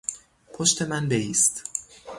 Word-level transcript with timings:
پشت 0.53 0.81
من 0.81 1.09
بایست. 1.09 1.63